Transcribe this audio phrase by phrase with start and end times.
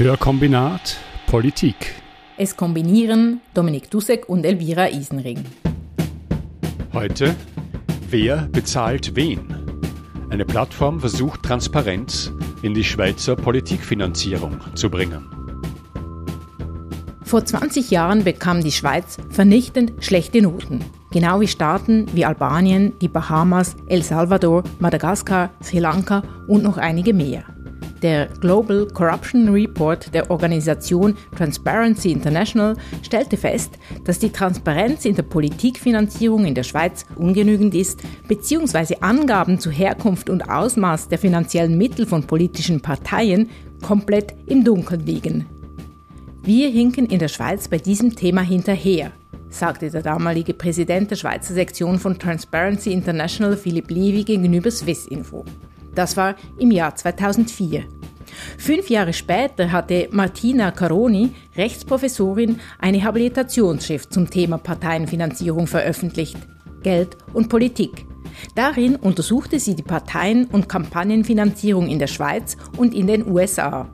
[0.00, 1.94] Hörkombinat Politik.
[2.38, 5.44] Es kombinieren Dominik Dussek und Elvira Isenring.
[6.94, 7.36] Heute
[8.08, 9.54] Wer bezahlt wen?
[10.30, 12.32] Eine Plattform versucht Transparenz
[12.62, 15.28] in die Schweizer Politikfinanzierung zu bringen.
[17.22, 20.82] Vor 20 Jahren bekam die Schweiz vernichtend schlechte Noten.
[21.12, 27.12] Genau wie Staaten wie Albanien, die Bahamas, El Salvador, Madagaskar, Sri Lanka und noch einige
[27.12, 27.44] mehr.
[28.02, 33.72] Der Global Corruption Report der Organisation Transparency International stellte fest,
[34.04, 38.96] dass die Transparenz in der Politikfinanzierung in der Schweiz ungenügend ist, bzw.
[39.00, 43.50] Angaben zu Herkunft und Ausmaß der finanziellen Mittel von politischen Parteien
[43.82, 45.46] komplett im Dunkeln liegen.
[46.42, 49.12] Wir hinken in der Schweiz bei diesem Thema hinterher,
[49.50, 55.44] sagte der damalige Präsident der Schweizer Sektion von Transparency International Philipp Levy gegenüber Swissinfo.
[55.94, 57.84] Das war im Jahr 2004.
[58.58, 66.36] Fünf Jahre später hatte Martina Caroni, Rechtsprofessorin, eine Habilitationsschrift zum Thema Parteienfinanzierung veröffentlicht.
[66.82, 68.06] Geld und Politik.
[68.54, 73.88] Darin untersuchte sie die Parteien- und Kampagnenfinanzierung in der Schweiz und in den USA.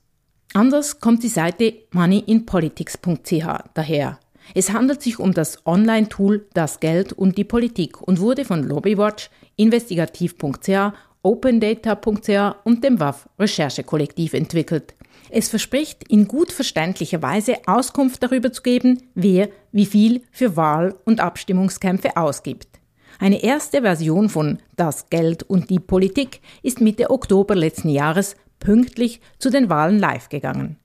[0.52, 4.18] Anders kommt die Seite moneyinpolitics.ch daher.
[4.54, 9.30] Es handelt sich um das Online-Tool Das Geld und die Politik und wurde von Lobbywatch,
[9.56, 14.94] investigativ.ch, opendata.ch und dem WAF Recherchekollektiv entwickelt.
[15.30, 20.94] Es verspricht, in gut verständlicher Weise Auskunft darüber zu geben, wer wie viel für Wahl-
[21.04, 22.68] und Abstimmungskämpfe ausgibt.
[23.18, 29.20] Eine erste Version von Das Geld und die Politik ist Mitte Oktober letzten Jahres pünktlich
[29.38, 30.78] zu den Wahlen live gegangen.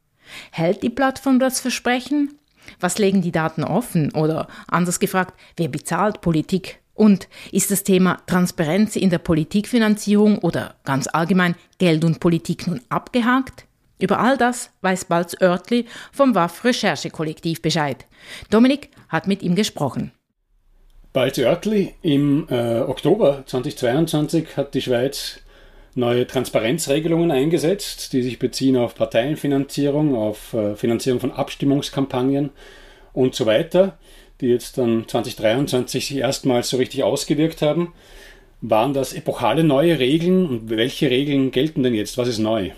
[0.52, 2.36] Hält die Plattform das Versprechen?
[2.80, 4.14] Was legen die Daten offen?
[4.14, 6.80] Oder anders gefragt, wer bezahlt Politik?
[6.94, 12.82] Und ist das Thema Transparenz in der Politikfinanzierung oder ganz allgemein Geld und Politik nun
[12.90, 13.66] abgehakt?
[14.00, 18.06] Über all das weiß Balz Oertli vom WAF Recherchekollektiv Bescheid.
[18.50, 20.12] Dominik hat mit ihm gesprochen.
[21.12, 25.40] Balz Oertli, im äh, Oktober 2022 hat die Schweiz
[25.96, 32.52] neue Transparenzregelungen eingesetzt, die sich beziehen auf Parteienfinanzierung, auf äh, Finanzierung von Abstimmungskampagnen
[33.14, 33.98] und so weiter,
[34.40, 37.94] die jetzt dann 2023 sich erstmals so richtig ausgewirkt haben.
[38.62, 42.20] Waren das epochale neue Regeln und welche Regeln gelten denn jetzt?
[42.20, 42.70] Was ist neu?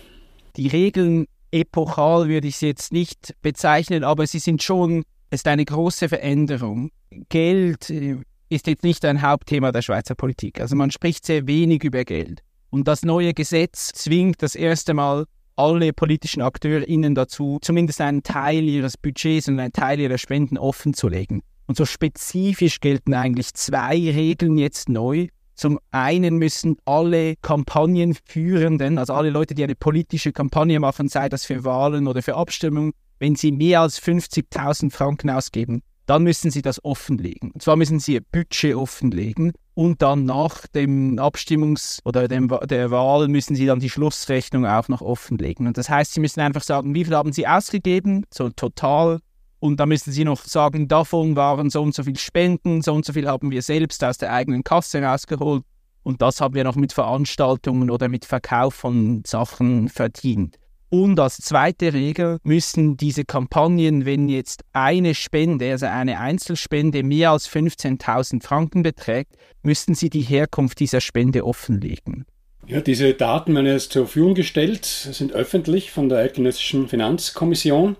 [0.56, 5.64] Die Regeln epochal würde ich sie jetzt nicht bezeichnen, aber sie sind schon, ist eine
[5.64, 6.90] große Veränderung.
[7.28, 10.60] Geld äh, ist jetzt nicht ein Hauptthema der Schweizer Politik.
[10.60, 12.42] Also man spricht sehr wenig über Geld.
[12.70, 15.24] Und das neue Gesetz zwingt das erste Mal
[15.56, 20.94] alle politischen AkteurInnen dazu, zumindest einen Teil ihres Budgets und einen Teil ihrer Spenden offen
[20.94, 21.42] zu legen.
[21.66, 25.28] Und so spezifisch gelten eigentlich zwei Regeln jetzt neu.
[25.54, 31.44] Zum einen müssen alle Kampagnenführenden, also alle Leute, die eine politische Kampagne machen, sei das
[31.44, 36.60] für Wahlen oder für Abstimmungen, wenn sie mehr als 50.000 Franken ausgeben, dann müssen sie
[36.60, 37.52] das offenlegen.
[37.52, 42.90] Und zwar müssen sie ihr Budget offenlegen und dann nach dem Abstimmungs- oder dem, der
[42.90, 45.68] Wahl müssen sie dann die Schlussrechnung auch noch offenlegen.
[45.68, 49.20] Und das heißt, sie müssen einfach sagen, wie viel haben sie ausgegeben, so total.
[49.60, 53.04] Und dann müssen sie noch sagen, davon waren so und so viel Spenden, so und
[53.04, 55.62] so viel haben wir selbst aus der eigenen Kasse rausgeholt.
[56.02, 60.58] Und das haben wir noch mit Veranstaltungen oder mit Verkauf von Sachen verdient.
[60.94, 67.30] Und als zweite Regel müssen diese Kampagnen, wenn jetzt eine Spende, also eine Einzelspende mehr
[67.30, 72.26] als 15.000 Franken beträgt, müssten sie die Herkunft dieser Spende offenlegen.
[72.66, 77.96] Ja, diese Daten werden jetzt zur Verfügung gestellt, sind öffentlich von der Eidgenössischen Finanzkommission.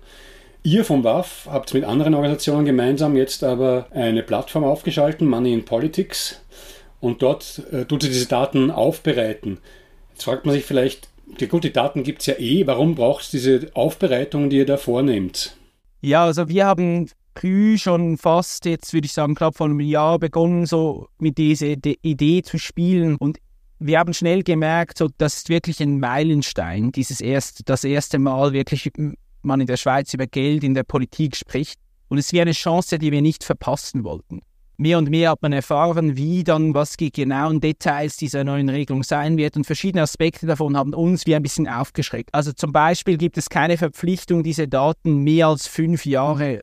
[0.61, 5.65] Ihr vom WAF habt mit anderen Organisationen gemeinsam jetzt aber eine Plattform aufgeschaltet, Money in
[5.65, 6.41] Politics,
[6.99, 9.57] und dort äh, tut sie diese Daten aufbereiten.
[10.11, 11.09] Jetzt fragt man sich vielleicht,
[11.39, 14.65] ja gut, die Daten gibt es ja eh, warum braucht es diese Aufbereitung, die ihr
[14.65, 15.57] da vornehmt?
[16.01, 20.19] Ja, also wir haben früh schon fast, jetzt würde ich sagen, glaube vor einem Jahr
[20.19, 23.39] begonnen, so mit dieser Idee zu spielen und
[23.79, 28.53] wir haben schnell gemerkt, so, das ist wirklich ein Meilenstein, dieses erste, das erste Mal
[28.53, 28.91] wirklich
[29.43, 31.79] man in der Schweiz über Geld in der Politik spricht.
[32.07, 34.41] Und es wäre eine Chance, die wir nicht verpassen wollten.
[34.83, 39.01] Mehr und mehr hat man erfahren, wie dann, was die genauen Details dieser neuen Regelung
[39.03, 39.55] sein wird.
[39.55, 42.33] Und verschiedene Aspekte davon haben uns wie ein bisschen aufgeschreckt.
[42.33, 46.59] Also zum Beispiel gibt es keine Verpflichtung, diese Daten mehr als fünf Jahre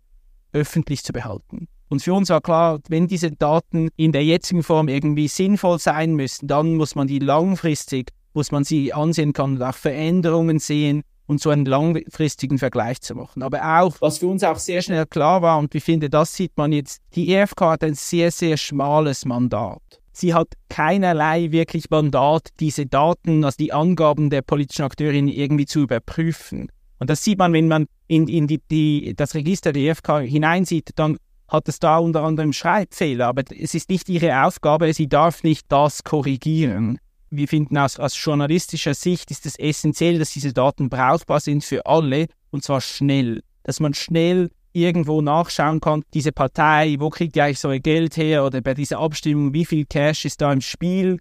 [0.52, 1.67] öffentlich zu behalten.
[1.88, 6.12] Und für uns war klar, wenn diese Daten in der jetzigen Form irgendwie sinnvoll sein
[6.12, 11.05] müssen, dann muss man die langfristig, muss man sie ansehen können und auch Veränderungen sehen
[11.30, 13.44] und so einen langfristigen Vergleich zu machen.
[13.44, 16.56] Aber auch, was für uns auch sehr schnell klar war, und ich finde, das sieht
[16.56, 19.80] man jetzt, die EFK hat ein sehr, sehr schmales Mandat.
[20.10, 25.82] Sie hat keinerlei wirklich Mandat, diese Daten, also die Angaben der politischen Akteurin irgendwie zu
[25.82, 26.68] überprüfen.
[26.98, 30.90] Und das sieht man, wenn man in, in die, die, das Register der EFK hineinsieht,
[30.96, 31.16] dann
[31.46, 35.66] hat es da unter anderem Schreibfehler, aber es ist nicht ihre Aufgabe, sie darf nicht
[35.68, 36.98] das korrigieren.
[37.30, 41.86] Wir finden aus, aus journalistischer Sicht ist es essentiell, dass diese Daten brauchbar sind für
[41.86, 43.42] alle und zwar schnell.
[43.62, 48.16] Dass man schnell irgendwo nachschauen kann, diese Partei, wo kriegt die eigentlich so ihr Geld
[48.16, 51.18] her oder bei dieser Abstimmung, wie viel Cash ist da im Spiel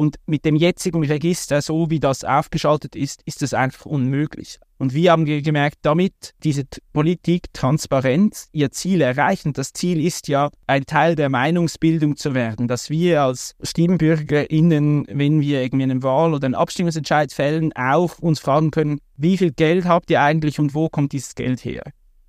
[0.00, 4.58] und mit dem jetzigen Register, so wie das aufgeschaltet ist, ist das einfach unmöglich.
[4.78, 6.64] Und wir haben gemerkt, damit diese
[6.94, 9.44] Politik Transparenz ihr Ziel erreicht.
[9.44, 15.06] Und das Ziel ist ja, ein Teil der Meinungsbildung zu werden, dass wir als StimmbürgerInnen,
[15.10, 19.52] wenn wir irgendwie einen Wahl- oder einen Abstimmungsentscheid fällen, auch uns fragen können, wie viel
[19.52, 21.82] Geld habt ihr eigentlich und wo kommt dieses Geld her?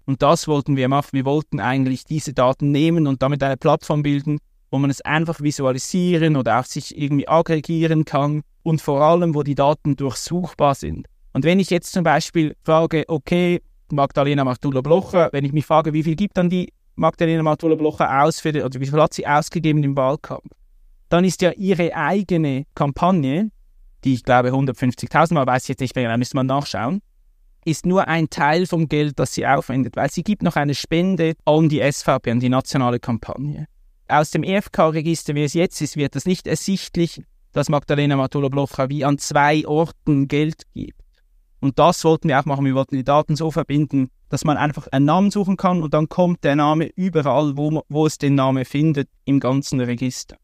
[0.03, 1.11] Und das wollten wir machen.
[1.13, 4.39] Wir wollten eigentlich diese Daten nehmen und damit eine Plattform bilden,
[4.71, 9.43] wo man es einfach visualisieren oder auch sich irgendwie aggregieren kann und vor allem, wo
[9.43, 11.07] die Daten durchsuchbar sind.
[11.33, 16.03] Und wenn ich jetzt zum Beispiel frage, okay, Magdalena Martula-Blocher, wenn ich mich frage, wie
[16.03, 19.83] viel gibt dann die Magdalena Martula-Blocher aus für die, oder wie viel hat sie ausgegeben
[19.83, 20.49] im Wahlkampf,
[21.09, 23.51] dann ist ja ihre eigene Kampagne,
[24.05, 27.01] die ich glaube 150.000 Mal, weiß ich jetzt nicht mehr, da müsste man nachschauen,
[27.65, 31.33] ist nur ein Teil vom Geld, das sie aufwendet, weil sie gibt noch eine Spende
[31.45, 33.67] an die SVP, an die nationale Kampagne
[34.11, 37.21] aus dem EFK-Register, wie es jetzt ist, wird das nicht ersichtlich,
[37.53, 40.99] dass Magdalena Matula-Blocha wie an zwei Orten Geld gibt.
[41.59, 42.65] Und das wollten wir auch machen.
[42.65, 46.09] Wir wollten die Daten so verbinden, dass man einfach einen Namen suchen kann und dann
[46.09, 50.37] kommt der Name überall, wo, wo es den Namen findet, im ganzen Register.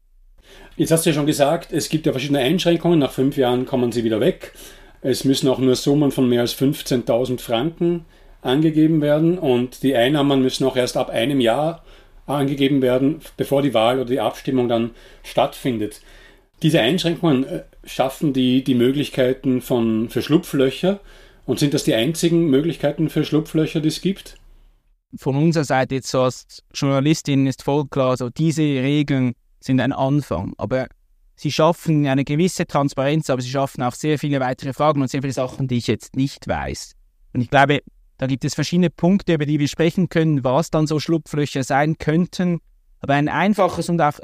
[0.76, 2.98] Jetzt hast du ja schon gesagt, es gibt ja verschiedene Einschränkungen.
[2.98, 4.54] Nach fünf Jahren kommen sie wieder weg.
[5.00, 8.04] Es müssen auch nur Summen von mehr als 15.000 Franken
[8.40, 11.82] angegeben werden und die Einnahmen müssen auch erst ab einem Jahr
[12.28, 14.90] angegeben werden, bevor die Wahl oder die Abstimmung dann
[15.22, 16.00] stattfindet.
[16.62, 21.00] Diese Einschränkungen äh, schaffen die, die Möglichkeiten von, für Schlupflöcher
[21.46, 24.36] und sind das die einzigen Möglichkeiten für Schlupflöcher, die es gibt?
[25.16, 30.52] Von unserer Seite jetzt als Journalistin ist voll klar, so diese Regeln sind ein Anfang,
[30.58, 30.88] aber
[31.36, 35.22] sie schaffen eine gewisse Transparenz, aber sie schaffen auch sehr viele weitere Fragen und sehr
[35.22, 36.92] viele Sachen, die ich jetzt nicht weiß.
[37.32, 37.80] Und ich glaube,
[38.18, 41.98] da gibt es verschiedene Punkte, über die wir sprechen können, was dann so Schlupflöcher sein
[41.98, 42.60] könnten.
[43.00, 44.18] Aber ein einfaches und auch,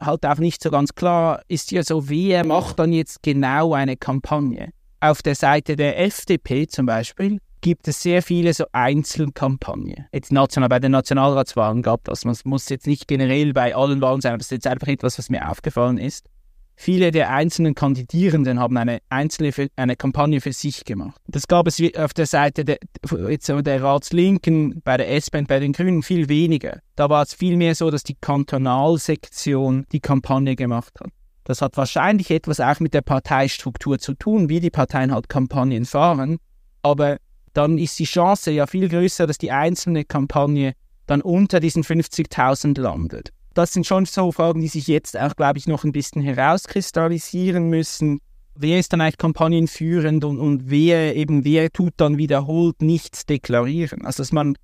[0.00, 3.96] halt auch nicht so ganz klar ist ja so, wer macht dann jetzt genau eine
[3.96, 4.70] Kampagne?
[5.00, 10.06] Auf der Seite der FDP zum Beispiel gibt es sehr viele so Einzelkampagnen.
[10.12, 12.24] Jetzt national, bei den Nationalratswahlen gab das.
[12.24, 15.18] Man muss jetzt nicht generell bei allen Wahlen sein, aber das ist jetzt einfach etwas,
[15.18, 16.28] was mir aufgefallen ist.
[16.74, 21.20] Viele der einzelnen Kandidierenden haben eine einzelne eine Kampagne für sich gemacht.
[21.28, 25.72] Das gab es auf der Seite der, der Ratslinken, bei der SP und bei den
[25.72, 26.80] Grünen viel weniger.
[26.96, 31.10] Da war es vielmehr so, dass die Kantonalsektion die Kampagne gemacht hat.
[31.44, 35.84] Das hat wahrscheinlich etwas auch mit der Parteistruktur zu tun, wie die Parteien halt Kampagnen
[35.84, 36.38] fahren.
[36.82, 37.18] Aber
[37.52, 40.74] dann ist die Chance ja viel größer, dass die einzelne Kampagne
[41.06, 45.58] dann unter diesen 50.000 landet das sind schon so Fragen, die sich jetzt auch, glaube
[45.58, 48.20] ich, noch ein bisschen herauskristallisieren müssen.
[48.54, 54.04] Wer ist dann eigentlich kampagnenführend und, und wer eben, wer tut dann wiederholt nichts deklarieren?
[54.04, 54.56] Also, dass man,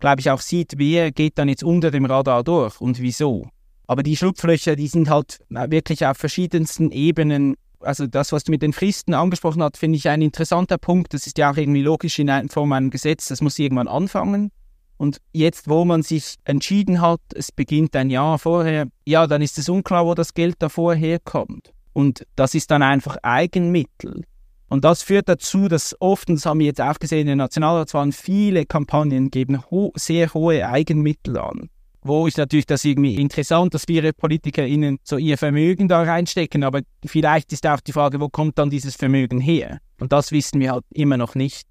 [0.00, 3.48] glaube ich, auch sieht, wer geht dann jetzt unter dem Radar durch und wieso.
[3.86, 7.54] Aber die Schlupflöcher, die sind halt wirklich auf verschiedensten Ebenen.
[7.80, 11.12] Also das, was du mit den Fristen angesprochen hast, finde ich ein interessanter Punkt.
[11.12, 13.28] Das ist ja auch irgendwie logisch in Form eines Gesetz.
[13.28, 14.50] Das muss irgendwann anfangen.
[14.96, 19.58] Und jetzt, wo man sich entschieden hat, es beginnt ein Jahr vorher, ja, dann ist
[19.58, 21.72] es unklar, wo das Geld davor herkommt.
[21.92, 24.24] Und das ist dann einfach Eigenmittel.
[24.68, 28.66] Und das führt dazu, dass oft, das haben wir jetzt auch gesehen in Nationalratswahlen, viele
[28.66, 31.68] Kampagnen geben ho sehr hohe Eigenmittel an.
[32.02, 36.82] Wo ist natürlich das irgendwie interessant, dass viele PolitikerInnen so ihr Vermögen da reinstecken, aber
[37.06, 39.78] vielleicht ist auch die Frage, wo kommt dann dieses Vermögen her?
[40.00, 41.66] Und das wissen wir halt immer noch nicht.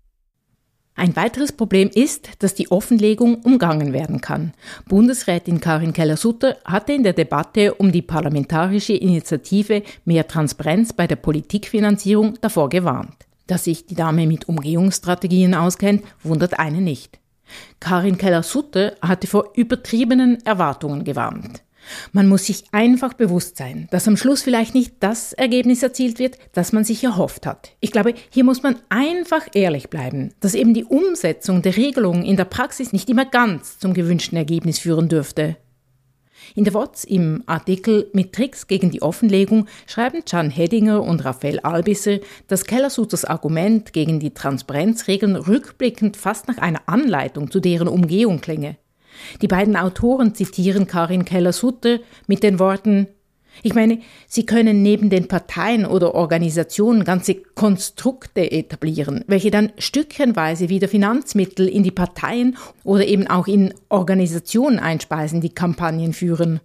[0.96, 4.54] Ein weiteres Problem ist, dass die Offenlegung umgangen werden kann.
[4.88, 11.16] Bundesrätin Karin Keller-Sutter hatte in der Debatte um die parlamentarische Initiative Mehr Transparenz bei der
[11.16, 13.16] Politikfinanzierung davor gewarnt.
[13.48, 17.20] Dass sich die Dame mit Umgehungsstrategien auskennt, wundert einen nicht.
[17.80, 21.64] Karin Keller-Sutter hatte vor übertriebenen Erwartungen gewarnt.
[22.12, 26.38] Man muss sich einfach bewusst sein, dass am Schluss vielleicht nicht das Ergebnis erzielt wird,
[26.54, 27.72] das man sich erhofft hat.
[27.80, 32.38] Ich glaube, hier muss man einfach ehrlich bleiben, dass eben die Umsetzung der Regelungen in
[32.38, 35.58] der Praxis nicht immer ganz zum gewünschten Ergebnis führen dürfte.
[36.56, 41.60] In der WOTS im Artikel mit Tricks gegen die Offenlegung schreiben Can Hedinger und Raphael
[41.60, 48.42] Albisser, dass Kellersuters Argument gegen die Transparenzregeln rückblickend fast nach einer Anleitung zu deren Umgehung
[48.42, 48.78] klinge.
[49.42, 53.08] Die beiden Autoren zitieren Karin Keller-Sutter mit den Worten
[53.62, 60.70] ich meine, Sie können neben den Parteien oder Organisationen ganze Konstrukte etablieren, welche dann stückchenweise
[60.70, 66.62] wieder Finanzmittel in die Parteien oder eben auch in Organisationen einspeisen, die Kampagnen führen.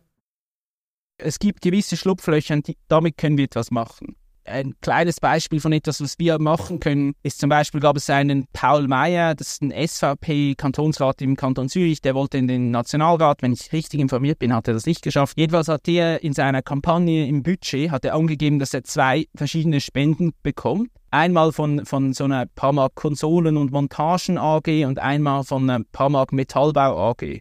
[1.18, 4.16] Es gibt gewisse Schlupflöcher, damit können wir etwas machen
[4.48, 8.46] ein kleines Beispiel von etwas, was wir machen können, ist zum Beispiel, gab es einen
[8.52, 13.52] Paul Meyer, das ist ein SVP-Kantonsrat im Kanton Zürich, der wollte in den Nationalrat, wenn
[13.52, 15.38] ich richtig informiert bin, hat er das nicht geschafft.
[15.38, 19.80] Jedenfalls hat er in seiner Kampagne im Budget, hat er angegeben, dass er zwei verschiedene
[19.80, 20.90] Spenden bekommt.
[21.10, 26.32] Einmal von, von so einer Pamark Konsolen- und Montagen AG und einmal von einer Pamark
[26.32, 27.40] Metallbau AG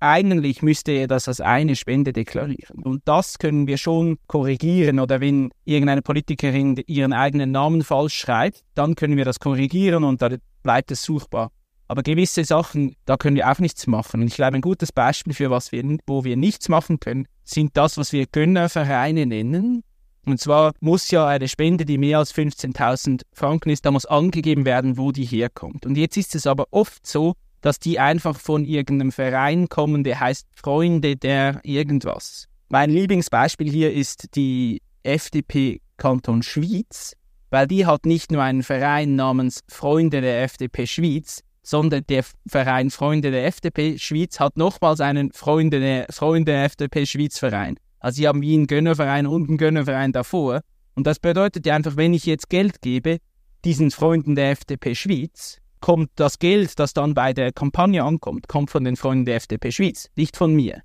[0.00, 2.82] eigentlich müsste er das als eine Spende deklarieren.
[2.82, 4.98] Und das können wir schon korrigieren.
[4.98, 10.22] Oder wenn irgendeine Politikerin ihren eigenen Namen falsch schreibt, dann können wir das korrigieren und
[10.22, 10.30] da
[10.62, 11.52] bleibt es suchbar.
[11.86, 14.20] Aber gewisse Sachen, da können wir auch nichts machen.
[14.20, 17.76] Und ich glaube, ein gutes Beispiel für was wir, wo wir nichts machen können, sind
[17.76, 19.82] das, was wir Gönnervereine nennen.
[20.24, 24.64] Und zwar muss ja eine Spende, die mehr als 15.000 Franken ist, da muss angegeben
[24.64, 25.84] werden, wo die herkommt.
[25.84, 30.20] Und jetzt ist es aber oft so, dass die einfach von irgendeinem Verein kommen, der
[30.20, 32.46] heißt Freunde der irgendwas.
[32.68, 37.14] Mein Lieblingsbeispiel hier ist die FDP Kanton Schwyz,
[37.50, 42.90] weil die hat nicht nur einen Verein namens Freunde der FDP Schwyz, sondern der Verein
[42.90, 47.76] Freunde der FDP Schwyz hat nochmals einen Freunde der, Freunde der FDP Schwyz Verein.
[47.98, 50.62] Also sie haben wie einen Gönnerverein und einen Gönnerverein davor.
[50.94, 53.18] Und das bedeutet ja einfach, wenn ich jetzt Geld gebe,
[53.64, 58.70] diesen Freunden der FDP Schwyz, kommt das Geld, das dann bei der Kampagne ankommt, kommt
[58.70, 60.82] von den Freunden der FDP Schweiz, nicht von mir.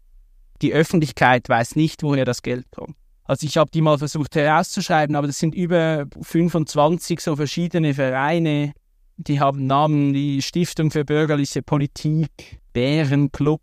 [0.62, 2.96] Die Öffentlichkeit weiß nicht, woher das Geld kommt.
[3.26, 8.74] Also ich habe die mal versucht herauszuschreiben, aber das sind über 25 so verschiedene Vereine,
[9.18, 13.62] die haben Namen wie Stiftung für bürgerliche Politik, Bärenclub,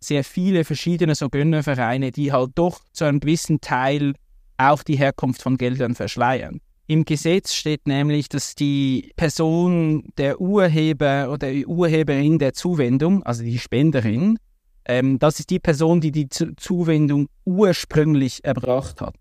[0.00, 4.14] sehr viele verschiedene so Gönnervereine, die halt doch zu einem gewissen Teil
[4.56, 6.60] auch die Herkunft von Geldern verschleiern.
[6.90, 13.42] Im Gesetz steht nämlich, dass die Person, der Urheber oder die Urheberin der Zuwendung, also
[13.42, 14.38] die Spenderin,
[14.86, 19.14] ähm, das ist die Person, die die Zuwendung ursprünglich erbracht hat.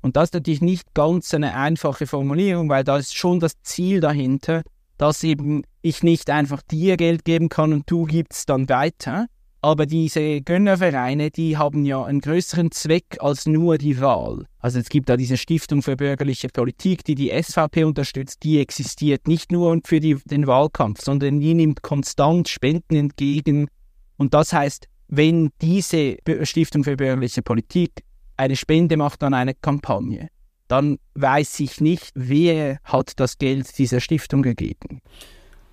[0.00, 4.00] Und das ist natürlich nicht ganz eine einfache Formulierung, weil da ist schon das Ziel
[4.00, 4.62] dahinter,
[4.96, 9.26] dass eben ich nicht einfach dir Geld geben kann und du gibst dann weiter,
[9.62, 14.46] aber diese Gönnervereine, die haben ja einen größeren Zweck als nur die Wahl.
[14.58, 18.42] Also es gibt da diese Stiftung für bürgerliche Politik, die die SVP unterstützt.
[18.42, 23.68] Die existiert nicht nur für die, den Wahlkampf, sondern die nimmt konstant Spenden entgegen.
[24.16, 28.04] Und das heißt, wenn diese Stiftung für bürgerliche Politik
[28.36, 30.28] eine Spende macht an eine Kampagne,
[30.68, 35.00] dann weiß ich nicht, wer hat das Geld dieser Stiftung gegeben.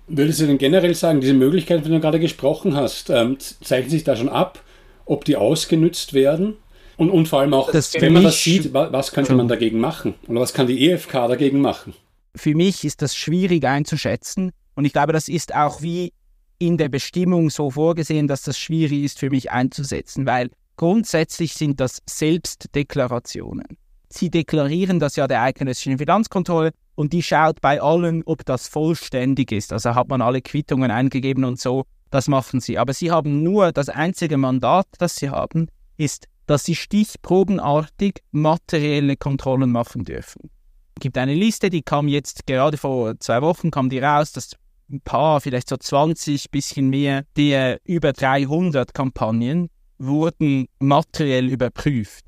[0.08, 3.90] Würdest du denn generell sagen, diese Möglichkeiten, von denen du gerade gesprochen hast, ähm, zeichnen
[3.90, 4.62] sich da schon ab,
[5.04, 6.56] ob die ausgenützt werden?
[6.96, 10.14] Und, und vor allem auch, das wenn man das sieht, was könnte man dagegen machen?
[10.26, 11.94] Oder was kann die EFK dagegen machen?
[12.34, 14.50] Für mich ist das schwierig einzuschätzen.
[14.74, 16.12] Und ich glaube, das ist auch wie
[16.58, 21.78] in der Bestimmung so vorgesehen, dass das schwierig ist für mich einzusetzen, weil grundsätzlich sind
[21.78, 23.78] das Selbstdeklarationen.
[24.08, 29.52] Sie deklarieren das ja der eidgenössischen Finanzkontrolle und die schaut bei allen, ob das vollständig
[29.52, 29.72] ist.
[29.72, 31.84] Also hat man alle Quittungen eingegeben und so.
[32.10, 32.76] Das machen sie.
[32.76, 39.16] Aber sie haben nur das einzige Mandat, das sie haben, ist, dass sie stichprobenartig materielle
[39.16, 40.50] Kontrollen machen dürfen.
[40.96, 44.56] Es gibt eine Liste, die kam jetzt gerade vor zwei Wochen, kam die raus, dass
[44.90, 52.24] ein paar, vielleicht so 20, bisschen mehr, der über 300 Kampagnen wurden materiell überprüft.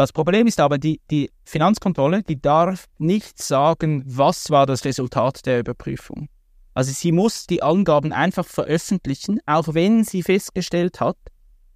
[0.00, 5.44] Das Problem ist aber, die, die Finanzkontrolle, die darf nicht sagen, was war das Resultat
[5.44, 6.30] der Überprüfung.
[6.72, 11.18] Also sie muss die Angaben einfach veröffentlichen, auch wenn sie festgestellt hat,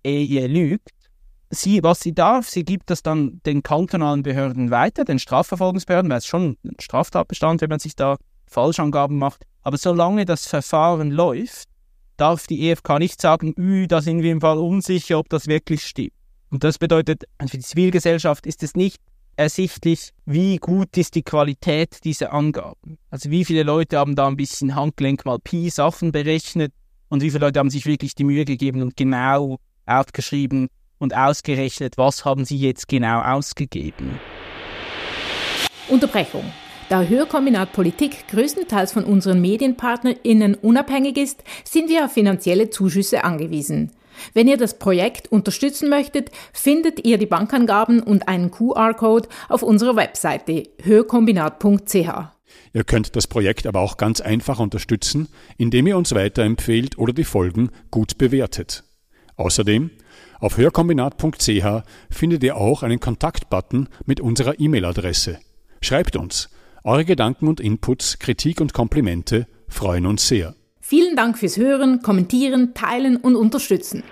[0.03, 0.89] er lügt.
[1.51, 6.17] Sie, was sie darf, sie gibt das dann den kantonalen Behörden weiter, den Strafverfolgungsbehörden, weil
[6.17, 8.17] es schon ein Straftatbestand, wenn man sich da
[8.47, 9.45] Falschangaben macht.
[9.61, 11.69] Aber solange das Verfahren läuft,
[12.17, 13.53] darf die EFK nicht sagen,
[13.87, 16.15] da sind wir im Fall unsicher, ob das wirklich stimmt.
[16.55, 19.03] Und das bedeutet, für die Zivilgesellschaft ist es nicht
[19.35, 22.97] ersichtlich, wie gut ist die Qualität dieser Angaben.
[23.11, 26.73] Also wie viele Leute haben da ein bisschen Handgelenk mal Pi-Sachen berechnet
[27.09, 30.69] und wie viele Leute haben sich wirklich die Mühe gegeben und genau aufgeschrieben
[30.99, 34.21] und ausgerechnet, was haben sie jetzt genau ausgegeben.
[35.89, 36.45] Unterbrechung.
[36.89, 43.91] Da Hörkombinat Politik größtenteils von unseren MedienpartnerInnen unabhängig ist, sind wir auf finanzielle Zuschüsse angewiesen.
[44.33, 49.97] Wenn ihr das Projekt unterstützen möchtet, findet ihr die Bankangaben und einen QR-Code auf unserer
[49.97, 52.35] Webseite hörkombinat.ch.
[52.73, 57.25] Ihr könnt das Projekt aber auch ganz einfach unterstützen, indem ihr uns weiterempfehlt oder die
[57.25, 58.85] Folgen gut bewertet.
[59.37, 59.91] Außerdem,
[60.41, 65.39] auf hörkombinat.ch findet ihr auch einen Kontaktbutton mit unserer E-Mail-Adresse.
[65.81, 66.51] Schreibt uns.
[66.83, 70.55] Eure Gedanken und Inputs, Kritik und Komplimente freuen uns sehr.
[70.97, 74.05] Vielen Dank fürs Hören, Kommentieren, Teilen und Unterstützen.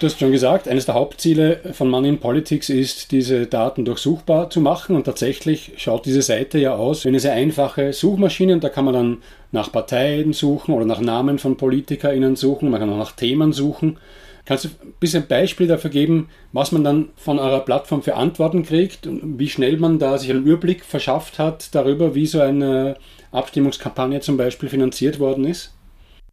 [0.00, 4.50] Du hast schon gesagt, eines der Hauptziele von Money in Politics ist, diese Daten durchsuchbar
[4.50, 4.96] zu machen.
[4.96, 8.54] Und tatsächlich schaut diese Seite ja aus wie eine sehr einfache Suchmaschine.
[8.54, 9.18] Und da kann man dann
[9.52, 12.68] nach Parteien suchen oder nach Namen von PolitikerInnen suchen.
[12.68, 13.96] Man kann auch nach Themen suchen.
[14.44, 18.64] Kannst du ein bisschen Beispiel dafür geben, was man dann von eurer Plattform für Antworten
[18.64, 22.96] kriegt und wie schnell man da sich einen Überblick verschafft hat darüber, wie so eine
[23.32, 25.74] Abstimmungskampagne zum Beispiel finanziert worden ist?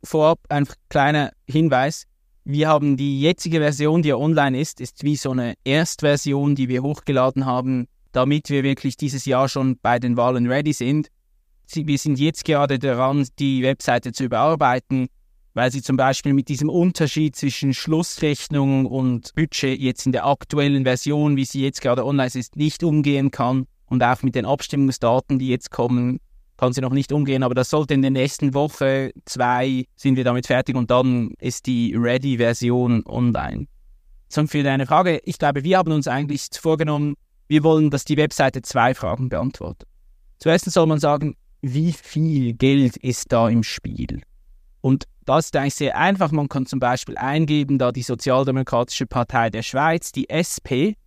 [0.03, 2.05] Vorab ein kleiner Hinweis.
[2.43, 6.67] Wir haben die jetzige Version, die ja online ist, ist wie so eine Erstversion, die
[6.67, 11.07] wir hochgeladen haben, damit wir wirklich dieses Jahr schon bei den Wahlen ready sind.
[11.73, 15.07] Wir sind jetzt gerade daran, die Webseite zu überarbeiten
[15.53, 20.83] weil sie zum Beispiel mit diesem Unterschied zwischen Schlussrechnung und Budget jetzt in der aktuellen
[20.83, 23.67] Version, wie sie jetzt gerade online ist, nicht umgehen kann.
[23.85, 26.19] Und auch mit den Abstimmungsdaten, die jetzt kommen,
[26.57, 27.43] kann sie noch nicht umgehen.
[27.43, 31.65] Aber das sollte in der nächsten Woche, zwei, sind wir damit fertig und dann ist
[31.65, 33.67] die Ready-Version online.
[34.29, 37.15] So, für deine Frage, ich glaube, wir haben uns eigentlich vorgenommen,
[37.47, 39.87] wir wollen, dass die Webseite zwei Fragen beantwortet.
[40.39, 44.21] Zuerst soll man sagen, wie viel Geld ist da im Spiel?
[44.81, 46.31] Und das ist eigentlich sehr einfach.
[46.31, 50.97] Man kann zum Beispiel eingeben, da die Sozialdemokratische Partei der Schweiz, die SP,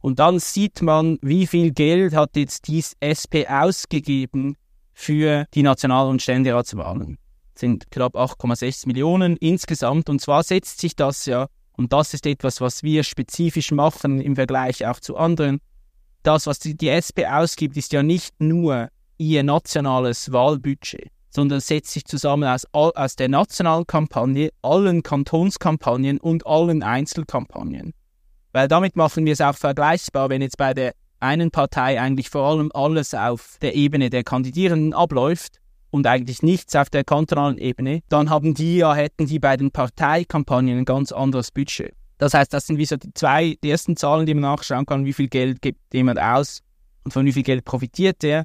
[0.00, 4.56] und dann sieht man, wie viel Geld hat jetzt die SP ausgegeben
[4.98, 7.18] für die National- und Ständeratswahlen.
[7.52, 10.08] Das sind knapp 8,6 Millionen insgesamt.
[10.08, 14.34] Und zwar setzt sich das ja, und das ist etwas, was wir spezifisch machen im
[14.34, 15.60] Vergleich auch zu anderen.
[16.22, 21.90] Das, was die, die SP ausgibt, ist ja nicht nur ihr nationales Wahlbudget sondern setzt
[21.90, 27.92] sich zusammen aus, aus der nationalen Kampagne, allen Kantonskampagnen und allen Einzelkampagnen.
[28.52, 32.46] Weil damit machen wir es auch vergleichbar, wenn jetzt bei der einen Partei eigentlich vor
[32.46, 38.02] allem alles auf der Ebene der Kandidierenden abläuft und eigentlich nichts auf der kantonalen Ebene,
[38.08, 41.94] dann haben die ja, hätten die bei den Parteikampagnen ein ganz anderes Budget.
[42.18, 45.04] Das heißt, das sind wie so die zwei die ersten Zahlen, die man nachschauen kann,
[45.04, 46.62] wie viel Geld gibt jemand aus
[47.04, 48.44] und von wie viel Geld profitiert der.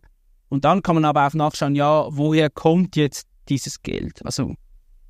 [0.50, 4.26] Und dann kann man aber auch nachschauen, ja, woher kommt jetzt dieses Geld?
[4.26, 4.56] Also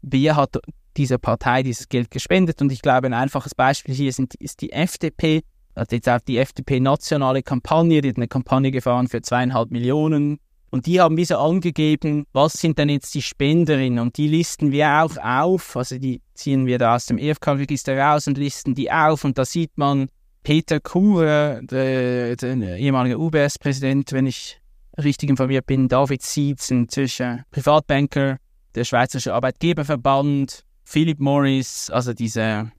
[0.02, 0.58] wer hat
[0.98, 2.62] dieser Partei dieses Geld gespendet?
[2.62, 5.42] Und ich glaube, ein einfaches Beispiel hier sind, ist die FDP.
[5.76, 10.40] Also jetzt auch die FDP nationale Kampagne, die hat eine Kampagne gefahren für zweieinhalb Millionen.
[10.70, 14.00] Und die haben wie so angegeben, was sind denn jetzt die Spenderinnen?
[14.00, 15.76] Und die listen wir auch auf.
[15.76, 19.26] Also die ziehen wir da aus dem EFK-Register raus und listen die auf.
[19.26, 20.08] Und da sieht man
[20.44, 24.62] Peter Kuhre, der, der ehemalige UBS-Präsident, wenn ich
[24.98, 28.38] richtig informiert bin, David Sietz, inzwischen Privatbanker,
[28.76, 32.72] der Schweizerische Arbeitgeberverband, Philip Morris, also diese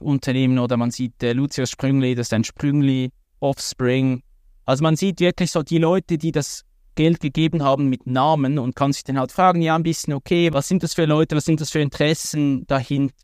[0.00, 3.10] Tabakunternehmen, oder man sieht äh, Lucius Sprüngli, das ist ein Sprüngli,
[3.40, 4.22] Offspring.
[4.66, 8.76] Also man sieht wirklich so die Leute, die das Geld gegeben haben mit Namen und
[8.76, 11.44] kann sich dann halt fragen, ja, ein bisschen, okay, was sind das für Leute, was
[11.44, 13.14] sind das für Interessen dahinter?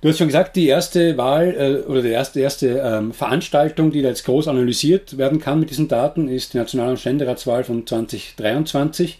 [0.00, 4.02] Du hast schon gesagt, die erste Wahl äh, oder die erste, erste ähm, Veranstaltung, die
[4.02, 7.86] da jetzt groß analysiert werden kann mit diesen Daten, ist die National- und Ständeratswahl von
[7.86, 9.18] 2023.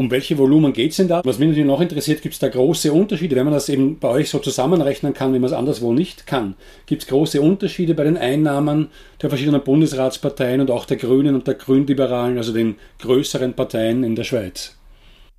[0.00, 1.20] Um welche Volumen geht es denn da?
[1.26, 4.08] Was mich natürlich noch interessiert, gibt es da große Unterschiede, wenn man das eben bei
[4.08, 6.54] euch so zusammenrechnen kann, wie man es anderswo nicht kann?
[6.86, 8.88] Gibt es große Unterschiede bei den Einnahmen
[9.20, 14.16] der verschiedenen Bundesratsparteien und auch der Grünen und der Grünliberalen, also den größeren Parteien in
[14.16, 14.74] der Schweiz?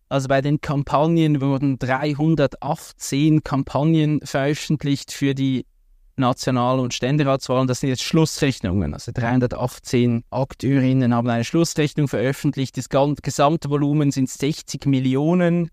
[0.10, 5.66] Also bei den Kampagnen wurden 318 Kampagnen veröffentlicht für die
[6.22, 7.68] National- und Ständeratswahlen.
[7.68, 8.94] Das sind jetzt Schlussrechnungen.
[8.94, 12.78] Also 318 Akteurinnen haben eine Schlussrechnung veröffentlicht.
[12.78, 15.70] Das gesamte Volumen sind 60 Millionen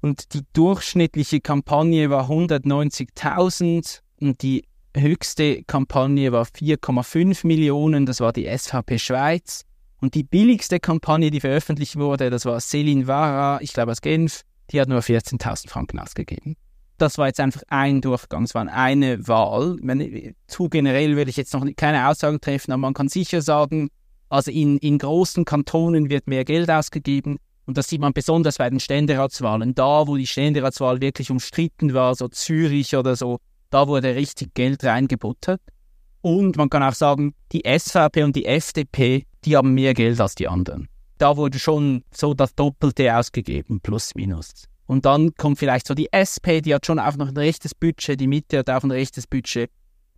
[0.00, 4.64] und die durchschnittliche Kampagne war 190.000 und die
[4.96, 8.06] höchste Kampagne war 4,5 Millionen.
[8.06, 9.64] Das war die SVP Schweiz.
[10.00, 14.42] Und die billigste Kampagne, die veröffentlicht wurde, das war Céline Vara, ich glaube aus Genf,
[14.70, 16.56] die hat nur 14.000 Franken ausgegeben.
[16.98, 19.76] Das war jetzt einfach ein Durchgang, es war eine Wahl.
[19.80, 23.88] Meine, zu generell würde ich jetzt noch keine Aussagen treffen, aber man kann sicher sagen,
[24.28, 27.38] also in, in großen Kantonen wird mehr Geld ausgegeben.
[27.66, 29.74] Und das sieht man besonders bei den Ständeratswahlen.
[29.74, 33.38] Da, wo die Ständeratswahl wirklich umstritten war, so Zürich oder so,
[33.70, 35.60] da wurde richtig Geld reingebuttert.
[36.20, 40.34] Und man kann auch sagen, die SVP und die FDP, die haben mehr Geld als
[40.34, 40.88] die anderen.
[41.18, 44.64] Da wurde schon so das Doppelte ausgegeben, plus minus.
[44.88, 48.18] Und dann kommt vielleicht so die SP, die hat schon auch noch ein rechtes Budget,
[48.18, 49.70] die Mitte hat auch ein rechtes Budget.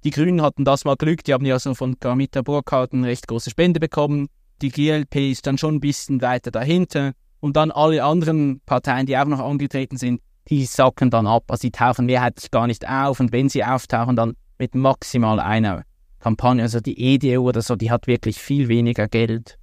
[0.04, 3.26] Die Grünen hatten das mal Glück, die haben ja so von Carmita Burkhardt eine recht
[3.26, 4.28] große Spende bekommen.
[4.62, 7.12] Die GLP ist dann schon ein bisschen weiter dahinter.
[7.40, 11.44] Und dann alle anderen Parteien, die auch noch angetreten sind, die sacken dann ab.
[11.48, 13.18] Also die tauchen mehrheitlich gar nicht auf.
[13.18, 15.82] Und wenn sie auftauchen, dann mit maximal einer
[16.20, 16.62] Kampagne.
[16.62, 19.58] Also die EDU oder so, die hat wirklich viel weniger Geld.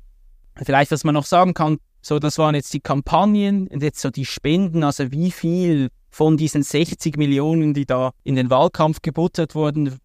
[0.55, 4.09] Vielleicht, was man noch sagen kann, so, das waren jetzt die Kampagnen und jetzt so
[4.09, 9.55] die Spenden, also wie viel von diesen 60 Millionen, die da in den Wahlkampf gebuttert
[9.55, 9.99] wurden,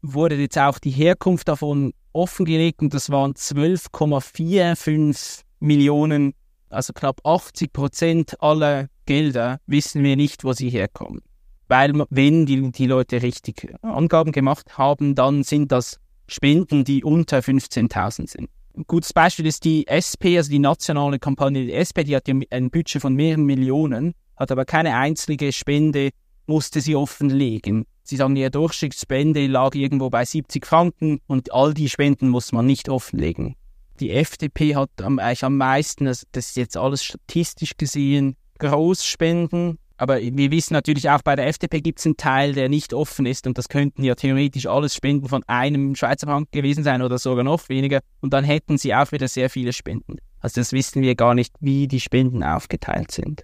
[0.00, 6.34] wurde jetzt auch die Herkunft davon offengelegt und das waren 12,45 Millionen,
[6.70, 11.22] also knapp 80 Prozent aller Gelder wissen wir nicht, wo sie herkommen.
[11.66, 17.38] Weil wenn die, die Leute richtig Angaben gemacht haben, dann sind das Spenden, die unter
[17.38, 18.48] 15.000 sind.
[18.78, 22.34] Ein gutes Beispiel ist die SP, also die nationale Kampagne der SP, die hat ja
[22.50, 26.10] ein Budget von mehreren Millionen, hat aber keine einzige Spende,
[26.46, 27.86] musste sie offenlegen.
[28.04, 32.66] Sie sagen, ihre Durchschnittsspende lag irgendwo bei 70 Franken und all die Spenden muss man
[32.66, 33.56] nicht offenlegen.
[33.98, 40.20] Die FDP hat am, eigentlich am meisten, das ist jetzt alles statistisch gesehen, Großspenden, aber
[40.20, 43.46] wir wissen natürlich auch, bei der FDP gibt es einen Teil, der nicht offen ist
[43.46, 47.44] und das könnten ja theoretisch alles Spenden von einem Schweizer Franken gewesen sein oder sogar
[47.44, 50.16] noch weniger und dann hätten sie auch wieder sehr viele Spenden.
[50.40, 53.42] Also das wissen wir gar nicht, wie die Spenden aufgeteilt sind.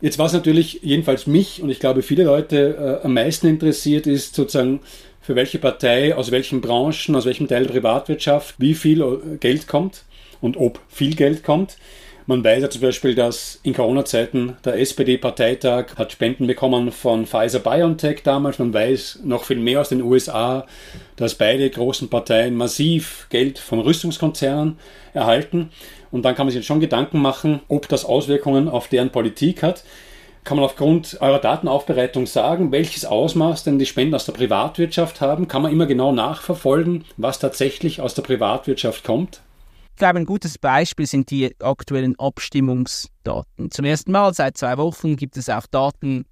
[0.00, 4.34] Jetzt was natürlich jedenfalls mich und ich glaube viele Leute äh, am meisten interessiert ist
[4.34, 4.80] sozusagen
[5.20, 9.68] für welche Partei, aus welchen Branchen, aus welchem Teil der Privatwirtschaft, wie viel äh, Geld
[9.68, 10.04] kommt
[10.40, 11.76] und ob viel Geld kommt.
[12.26, 17.58] Man weiß ja zum Beispiel, dass in Corona-Zeiten der SPD-Parteitag hat Spenden bekommen von Pfizer
[17.58, 18.60] BioNTech damals.
[18.60, 20.64] Man weiß noch viel mehr aus den USA,
[21.16, 24.78] dass beide großen Parteien massiv Geld von Rüstungskonzernen
[25.14, 25.70] erhalten.
[26.12, 29.64] Und dann kann man sich jetzt schon Gedanken machen, ob das Auswirkungen auf deren Politik
[29.64, 29.82] hat.
[30.44, 35.48] Kann man aufgrund eurer Datenaufbereitung sagen, welches Ausmaß denn die Spenden aus der Privatwirtschaft haben?
[35.48, 39.40] Kann man immer genau nachverfolgen, was tatsächlich aus der Privatwirtschaft kommt?
[39.92, 43.70] Ich glaube, ein gutes Beispiel sind die aktuellen Abstimmungsdaten.
[43.70, 46.24] Zum ersten Mal seit zwei Wochen gibt es auch Daten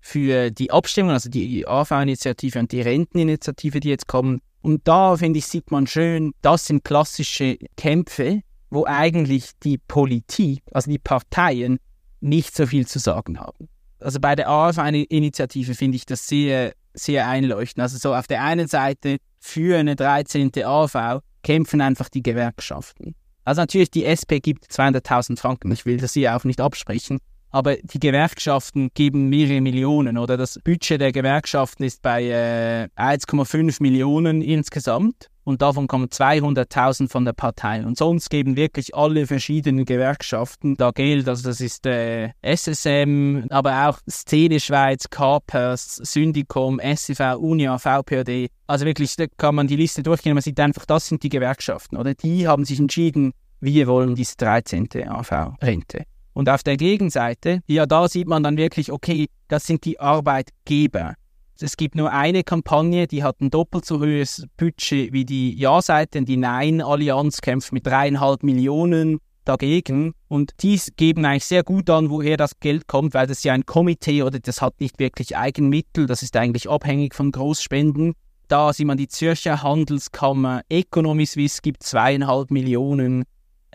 [0.00, 4.40] für die Abstimmung, also die AV-Initiative und die Renteninitiative, die jetzt kommen.
[4.62, 10.62] Und da, finde ich, sieht man schön, das sind klassische Kämpfe, wo eigentlich die Politik,
[10.72, 11.78] also die Parteien,
[12.20, 13.68] nicht so viel zu sagen haben.
[13.98, 17.82] Also bei der AV-Initiative finde ich das sehr, sehr einleuchtend.
[17.82, 20.52] Also so auf der einen Seite für eine 13.
[20.64, 23.14] AV kämpfen einfach die Gewerkschaften.
[23.44, 27.76] Also natürlich, die SP gibt 200.000 Franken, ich will das hier auch nicht absprechen, aber
[27.76, 34.42] die Gewerkschaften geben mehrere Millionen oder das Budget der Gewerkschaften ist bei äh, 1,5 Millionen
[34.42, 37.86] insgesamt und davon kommen 200.000 von der Partei.
[37.86, 41.28] Und sonst geben wirklich alle verschiedenen Gewerkschaften da Geld.
[41.28, 48.48] Also das ist äh, SSM, aber auch Szene Schweiz, KPERS, Syndicom, SIV, Unia, VPOD.
[48.66, 50.34] Also wirklich, da kann man die Liste durchgehen.
[50.34, 51.96] Man sieht einfach, das sind die Gewerkschaften.
[51.96, 54.88] Oder die haben sich entschieden, wir wollen diese 13.
[55.08, 56.06] AV-Rente.
[56.36, 61.14] Und auf der Gegenseite, ja, da sieht man dann wirklich, okay, das sind die Arbeitgeber.
[61.58, 66.20] Es gibt nur eine Kampagne, die hat ein doppelt so hohes Budget wie die Ja-Seite.
[66.20, 70.12] Die Nein-Allianz kämpft mit dreieinhalb Millionen dagegen.
[70.28, 73.64] Und die geben eigentlich sehr gut an, woher das Geld kommt, weil das ja ein
[73.64, 76.04] Komitee oder das hat nicht wirklich Eigenmittel.
[76.04, 78.12] Das ist eigentlich abhängig von Großspenden.
[78.48, 83.24] Da sieht man die Zürcher Handelskammer, Economy Suisse gibt zweieinhalb Millionen,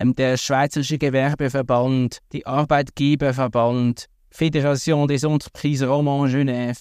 [0.09, 6.79] der Schweizerische Gewerbeverband, die Arbeitgeberverband, Fédération des Entreprises Roman Genève,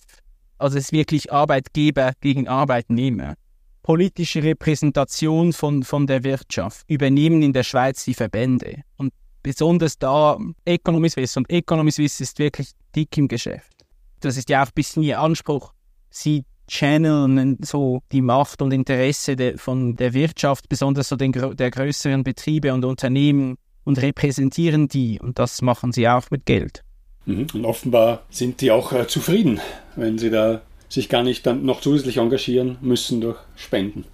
[0.58, 3.34] also es ist wirklich Arbeitgeber gegen Arbeitnehmer.
[3.82, 8.82] Politische Repräsentation von, von der Wirtschaft übernehmen in der Schweiz die Verbände.
[8.96, 11.38] Und besonders da Economy Suisse.
[11.38, 13.72] Und Economy Suisse ist wirklich dick im Geschäft.
[14.20, 15.72] Das ist ja auch ein bisschen ihr Anspruch.
[16.10, 21.70] Sie channeln so die Macht und Interesse de, von der Wirtschaft, besonders so den, der
[21.70, 25.18] größeren Betriebe und Unternehmen und repräsentieren die.
[25.20, 26.82] Und das machen sie auch mit Geld.
[27.26, 27.48] Mhm.
[27.52, 29.60] Und offenbar sind die auch äh, zufrieden,
[29.96, 34.04] wenn sie da sich gar nicht dann noch zusätzlich engagieren müssen durch Spenden.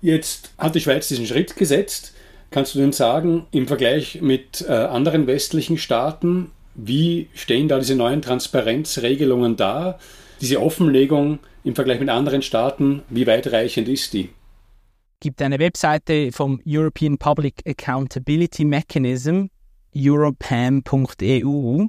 [0.00, 2.14] Jetzt hat die Schweiz diesen Schritt gesetzt.
[2.50, 7.96] Kannst du denn sagen, im Vergleich mit äh, anderen westlichen Staaten, wie stehen da diese
[7.96, 9.98] neuen Transparenzregelungen da?
[10.40, 14.30] Diese Offenlegung im Vergleich mit anderen Staaten, wie weitreichend ist die?
[15.18, 19.46] Gibt eine Webseite vom European Public Accountability Mechanism,
[19.94, 21.86] europam.eu.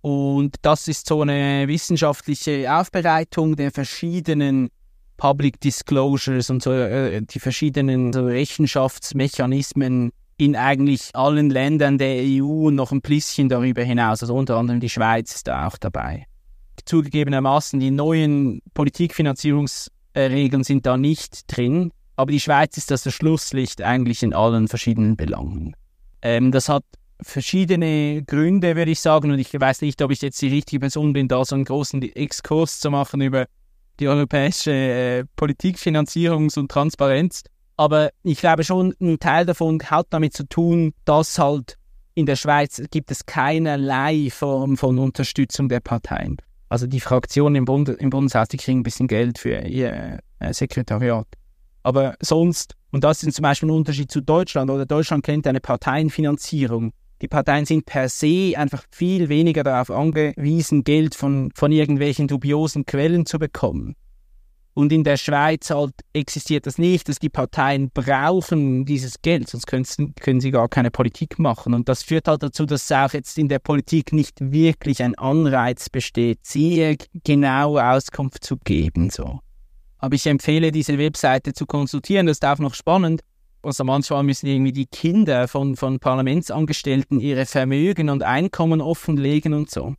[0.00, 4.70] Und das ist so eine wissenschaftliche Aufbereitung der verschiedenen
[5.16, 12.66] Public Disclosures und so äh, die verschiedenen so Rechenschaftsmechanismen in eigentlich allen Ländern der EU
[12.66, 14.22] und noch ein bisschen darüber hinaus.
[14.22, 16.26] Also unter anderem die Schweiz ist da auch dabei.
[16.84, 24.22] Zugegebenermaßen die neuen Politikfinanzierungsregeln sind da nicht drin, aber die Schweiz ist das Schlusslicht eigentlich
[24.22, 25.74] in allen verschiedenen Belangen.
[26.22, 26.84] Ähm, das hat
[27.20, 31.12] verschiedene Gründe, würde ich sagen, und ich weiß nicht, ob ich jetzt die richtige Person
[31.12, 33.46] bin, da so einen großen Exkurs zu machen über
[34.00, 37.42] die europäische äh, Politikfinanzierungs- und Transparenz.
[37.76, 41.78] Aber ich glaube schon, ein Teil davon hat damit zu tun, dass halt
[42.14, 46.36] in der Schweiz gibt es keinerlei Form von Unterstützung der Parteien.
[46.72, 50.54] Also die Fraktionen im, Bund, im Bundeshaus, die kriegen ein bisschen Geld für ihr äh,
[50.54, 51.26] Sekretariat.
[51.82, 55.60] Aber sonst, und das ist zum Beispiel ein Unterschied zu Deutschland, oder Deutschland kennt eine
[55.60, 56.94] Parteienfinanzierung.
[57.20, 62.86] Die Parteien sind per se einfach viel weniger darauf angewiesen, Geld von, von irgendwelchen dubiosen
[62.86, 63.94] Quellen zu bekommen.
[64.74, 69.66] Und in der Schweiz halt existiert das nicht, dass die Parteien brauchen dieses Geld, sonst
[69.66, 71.74] können, können sie gar keine Politik machen.
[71.74, 75.90] Und das führt halt dazu, dass auch jetzt in der Politik nicht wirklich ein Anreiz
[75.90, 79.10] besteht, sehr genau Auskunft zu geben.
[79.10, 79.40] So.
[79.98, 82.26] Aber ich empfehle, diese Webseite zu konsultieren.
[82.26, 83.20] Das ist auch noch spannend.
[83.62, 89.70] Also manchmal müssen irgendwie die Kinder von, von Parlamentsangestellten ihre Vermögen und Einkommen offenlegen und
[89.70, 89.94] so.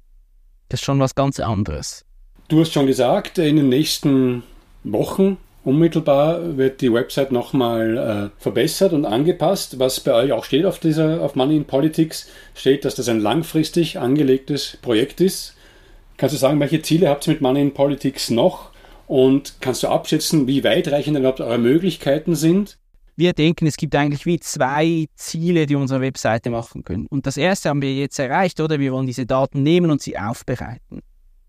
[0.68, 2.04] Das ist schon was ganz anderes.
[2.50, 4.44] Du hast schon gesagt, in den nächsten
[4.84, 9.80] Wochen unmittelbar wird die Website nochmal äh, verbessert und angepasst.
[9.80, 13.20] Was bei euch auch steht auf dieser auf Money in Politics, steht, dass das ein
[13.20, 15.56] langfristig angelegtes Projekt ist.
[16.18, 18.72] Kannst du sagen, welche Ziele habt ihr mit Money in Politics noch?
[19.08, 22.78] Und kannst du abschätzen, wie weitreichend überhaupt eure Möglichkeiten sind?
[23.16, 27.06] Wir denken, es gibt eigentlich wie zwei Ziele, die unsere Webseite machen können.
[27.08, 28.80] Und das erste haben wir jetzt erreicht, oder?
[28.80, 31.02] Wir wollen diese Daten nehmen und sie aufbereiten.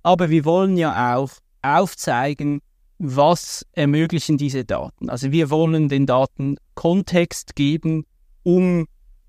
[0.02, 1.30] Aber wir wollen ja auch
[1.62, 2.60] aufzeigen,
[2.98, 5.10] was ermöglichen diese Daten.
[5.10, 8.04] Also wir wollen den Daten Kontext geben,
[8.42, 8.86] um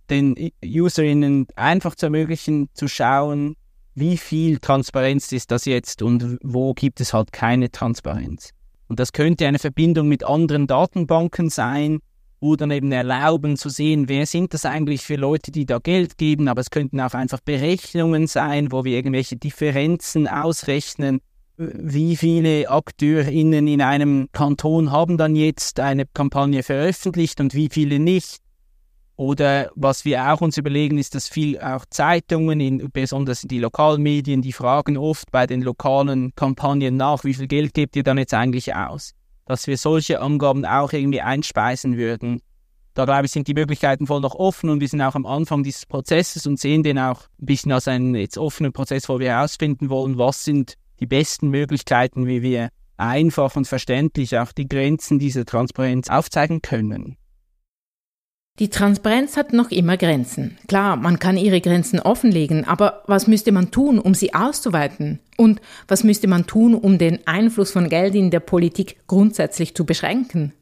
[0.10, 3.56] den Userinnen einfach zu ermöglichen, zu schauen,
[3.96, 8.52] wie viel Transparenz ist das jetzt und wo gibt es halt keine Transparenz.
[8.88, 12.00] Und das könnte eine Verbindung mit anderen Datenbanken sein
[12.40, 16.48] oder eben erlauben zu sehen, wer sind das eigentlich für Leute, die da Geld geben,
[16.48, 21.22] aber es könnten auch einfach Berechnungen sein, wo wir irgendwelche Differenzen ausrechnen,
[21.58, 28.00] wie viele AkteurInnen in einem Kanton haben dann jetzt eine Kampagne veröffentlicht und wie viele
[28.00, 28.40] nicht.
[29.18, 34.42] Oder was wir auch uns überlegen, ist, dass viel auch Zeitungen, in, besonders die Lokalmedien,
[34.42, 38.34] die fragen oft bei den lokalen Kampagnen nach, wie viel Geld gebt ihr dann jetzt
[38.34, 39.14] eigentlich aus?
[39.46, 42.42] Dass wir solche Angaben auch irgendwie einspeisen würden.
[42.94, 45.64] Da glaube ich, sind die Möglichkeiten voll noch offen und wir sind auch am Anfang
[45.64, 49.30] dieses Prozesses und sehen den auch ein bisschen als einen jetzt offenen Prozess, wo wir
[49.30, 55.20] herausfinden wollen, was sind die besten Möglichkeiten, wie wir einfach und verständlich auch die Grenzen
[55.20, 57.18] dieser Transparenz aufzeigen können.
[58.58, 60.58] Die Transparenz hat noch immer Grenzen.
[60.70, 65.20] Klar, man kann ihre Grenzen offenlegen, aber was müsste man tun, um sie auszuweiten?
[65.36, 69.86] Und was müsste man tun, um den Einfluss von Geld in der Politik grundsätzlich zu
[69.86, 70.54] beschränken?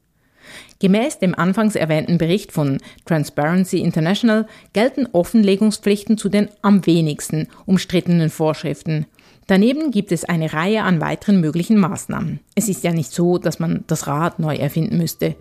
[0.79, 8.31] Gemäß dem anfangs erwähnten Bericht von Transparency International gelten Offenlegungspflichten zu den am wenigsten umstrittenen
[8.31, 9.05] Vorschriften.
[9.47, 12.39] Daneben gibt es eine Reihe an weiteren möglichen Maßnahmen.
[12.55, 15.35] Es ist ja nicht so, dass man das Rad neu erfinden müsste.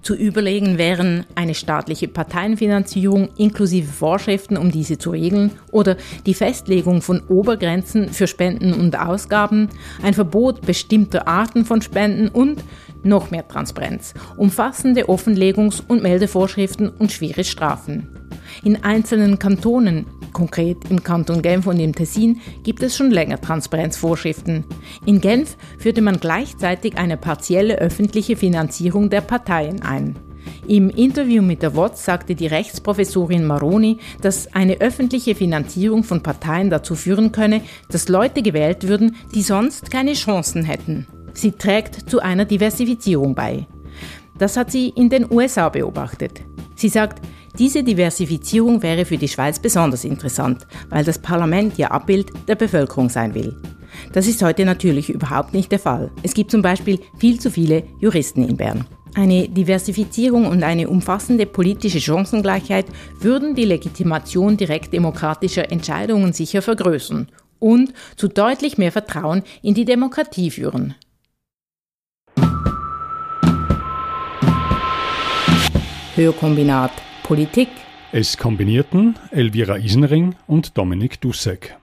[0.00, 7.02] Zu überlegen wären eine staatliche Parteienfinanzierung inklusive Vorschriften, um diese zu regeln, oder die Festlegung
[7.02, 9.68] von Obergrenzen für Spenden und Ausgaben,
[10.02, 12.62] ein Verbot bestimmter Arten von Spenden und
[13.02, 18.17] noch mehr Transparenz, umfassende Offenlegungs- und Meldevorschriften und schwere Strafen.
[18.62, 24.64] In einzelnen Kantonen, konkret im Kanton Genf und im Tessin, gibt es schon länger Transparenzvorschriften.
[25.06, 30.16] In Genf führte man gleichzeitig eine partielle öffentliche Finanzierung der Parteien ein.
[30.66, 36.70] Im Interview mit der WOTS sagte die Rechtsprofessorin Maroni, dass eine öffentliche Finanzierung von Parteien
[36.70, 41.06] dazu führen könne, dass Leute gewählt würden, die sonst keine Chancen hätten.
[41.32, 43.66] Sie trägt zu einer Diversifizierung bei.
[44.38, 46.42] Das hat sie in den USA beobachtet.
[46.74, 47.22] Sie sagt,
[47.58, 53.08] diese Diversifizierung wäre für die Schweiz besonders interessant, weil das Parlament ja Abbild der Bevölkerung
[53.08, 53.56] sein will.
[54.12, 56.10] Das ist heute natürlich überhaupt nicht der Fall.
[56.22, 58.86] Es gibt zum Beispiel viel zu viele Juristen in Bern.
[59.14, 62.86] Eine Diversifizierung und eine umfassende politische Chancengleichheit
[63.20, 69.84] würden die Legitimation direkt demokratischer Entscheidungen sicher vergrößern und zu deutlich mehr Vertrauen in die
[69.84, 70.94] Demokratie führen.
[76.14, 77.68] Hörkombinat Politik.
[78.10, 81.76] Es kombinierten Elvira Isenring und Dominik Dussek.